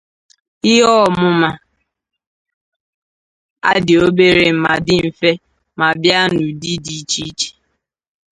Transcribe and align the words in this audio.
Ihe 0.71 0.83
omuma 1.03 1.49
a 3.71 3.73
di 3.85 3.93
obere 4.05 4.45
ma 4.63 4.73
di 4.85 4.95
mfe 5.07 5.31
ma 5.79 5.87
bia 6.01 6.21
n'udi 6.31 6.73
di 6.83 6.93
iche 7.01 7.21
iche. 7.29 7.49